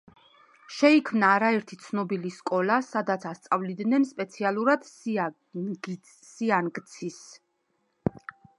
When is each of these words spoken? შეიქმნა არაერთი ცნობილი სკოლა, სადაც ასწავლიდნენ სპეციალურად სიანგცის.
შეიქმნა 0.75 1.27
არაერთი 1.39 1.77
ცნობილი 1.83 2.31
სკოლა, 2.37 2.77
სადაც 2.87 3.27
ასწავლიდნენ 3.33 4.09
სპეციალურად 4.13 4.89
სიანგცის. 4.95 7.23